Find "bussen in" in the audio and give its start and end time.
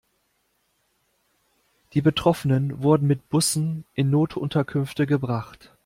3.29-4.09